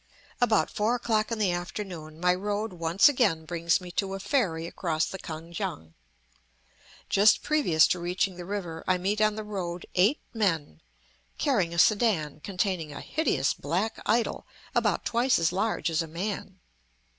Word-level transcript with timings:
About 0.41 0.71
four 0.71 0.95
o'clock 0.95 1.31
in 1.31 1.37
the 1.37 1.51
afternoon 1.51 2.19
my 2.19 2.33
road 2.33 2.73
once 2.73 3.07
again 3.07 3.45
brings 3.45 3.79
me 3.79 3.91
to 3.91 4.15
a 4.15 4.19
ferry 4.19 4.65
across 4.65 5.05
the 5.05 5.19
Kan 5.19 5.53
kiang. 5.53 5.93
Just 7.07 7.43
previous 7.43 7.85
to 7.89 7.99
reaching 7.99 8.35
the 8.35 8.43
river, 8.43 8.83
I 8.87 8.97
meet 8.97 9.21
on 9.21 9.35
the 9.35 9.43
road 9.43 9.85
eight 9.93 10.19
men, 10.33 10.81
carrying 11.37 11.71
a 11.71 11.77
sedan 11.77 12.39
containing 12.39 12.91
a 12.91 12.99
hideous 13.01 13.53
black 13.53 14.01
idol 14.07 14.47
about 14.73 15.05
twice 15.05 15.37
as 15.37 15.51
large 15.51 15.87
as 15.91 16.01
a 16.01 16.07
man. 16.07 16.57